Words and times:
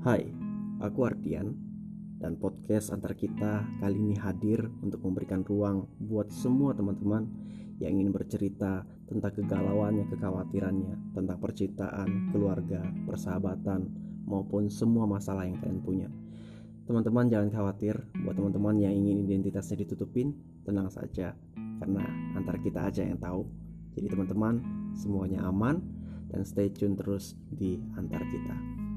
Hai, 0.00 0.24
aku 0.80 1.04
Artian 1.04 1.52
dan 2.24 2.40
podcast 2.40 2.88
antar 2.88 3.12
kita 3.12 3.68
kali 3.84 4.00
ini 4.00 4.16
hadir 4.16 4.72
untuk 4.80 5.04
memberikan 5.04 5.44
ruang 5.44 5.92
buat 6.00 6.32
semua 6.32 6.72
teman-teman 6.72 7.28
yang 7.84 8.00
ingin 8.00 8.08
bercerita 8.08 8.88
tentang 9.04 9.28
kegalauannya, 9.36 10.08
kekhawatirannya, 10.08 11.12
tentang 11.12 11.36
percintaan, 11.36 12.32
keluarga, 12.32 12.80
persahabatan, 13.04 13.92
maupun 14.24 14.72
semua 14.72 15.04
masalah 15.04 15.44
yang 15.44 15.60
kalian 15.60 15.84
punya. 15.84 16.08
Teman-teman 16.88 17.28
jangan 17.28 17.52
khawatir, 17.52 18.00
buat 18.24 18.40
teman-teman 18.40 18.80
yang 18.80 18.96
ingin 18.96 19.28
identitasnya 19.28 19.84
ditutupin, 19.84 20.32
tenang 20.64 20.88
saja, 20.88 21.36
karena 21.76 22.08
antar 22.40 22.56
kita 22.64 22.88
aja 22.88 23.04
yang 23.04 23.20
tahu. 23.20 23.44
Jadi 24.00 24.16
teman-teman, 24.16 24.64
semuanya 24.96 25.44
aman 25.44 25.76
dan 26.32 26.48
stay 26.48 26.72
tune 26.72 26.96
terus 26.96 27.36
di 27.52 27.76
antar 28.00 28.24
kita. 28.24 28.88